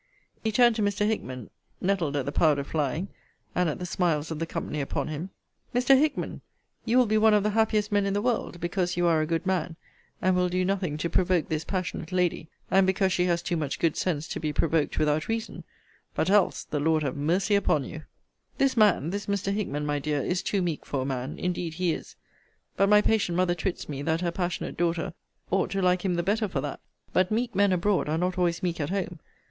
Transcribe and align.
He 0.43 0.51
turned 0.51 0.75
to 0.77 0.81
Mr. 0.81 1.05
Hickman, 1.05 1.51
nettled 1.79 2.15
at 2.15 2.25
the 2.25 2.31
powder 2.31 2.63
flying, 2.63 3.09
and 3.53 3.69
at 3.69 3.77
the 3.77 3.85
smiles 3.85 4.31
of 4.31 4.39
the 4.39 4.47
company 4.47 4.81
upon 4.81 5.09
him; 5.09 5.29
Mr. 5.75 5.95
Hickman, 5.95 6.41
you 6.85 6.97
will 6.97 7.05
be 7.05 7.19
one 7.19 7.35
of 7.35 7.43
the 7.43 7.51
happiest 7.51 7.91
men 7.91 8.07
in 8.07 8.15
the 8.15 8.21
world, 8.23 8.59
because 8.59 8.97
you 8.97 9.05
are 9.05 9.21
a 9.21 9.27
good 9.27 9.45
man, 9.45 9.75
and 10.19 10.35
will 10.35 10.49
do 10.49 10.65
nothing 10.65 10.97
to 10.97 11.07
provoke 11.07 11.49
this 11.49 11.63
passionate 11.63 12.11
lady; 12.11 12.49
and 12.71 12.87
because 12.87 13.13
she 13.13 13.25
has 13.25 13.43
too 13.43 13.55
much 13.55 13.77
good 13.77 13.95
sense 13.95 14.27
to 14.29 14.39
be 14.39 14.51
provoked 14.51 14.97
without 14.97 15.27
reason: 15.27 15.63
but 16.15 16.31
else 16.31 16.63
the 16.63 16.79
Lord 16.79 17.03
have 17.03 17.15
mercy 17.15 17.53
upon 17.53 17.83
you! 17.83 18.01
This 18.57 18.75
man, 18.75 19.11
this 19.11 19.27
Mr. 19.27 19.53
Hickman, 19.53 19.85
my 19.85 19.99
dear, 19.99 20.21
is 20.23 20.41
too 20.41 20.63
meek 20.63 20.83
for 20.83 21.03
a 21.03 21.05
man. 21.05 21.37
Indeed 21.37 21.75
he 21.75 21.93
is. 21.93 22.15
But 22.75 22.89
my 22.89 23.03
patient 23.03 23.35
mother 23.35 23.53
twits 23.53 23.87
me, 23.87 24.01
that 24.01 24.21
her 24.21 24.31
passionate 24.31 24.77
daughter 24.77 25.13
ought 25.51 25.69
to 25.69 25.81
like 25.83 26.03
him 26.03 26.15
the 26.15 26.23
better 26.23 26.47
for 26.47 26.59
that. 26.61 26.79
But 27.13 27.29
meek 27.29 27.53
men 27.53 27.71
abroad 27.71 28.09
are 28.09 28.17
not 28.17 28.39
always 28.39 28.63
meek 28.63 28.81
at 28.81 28.89
home. 28.89 29.19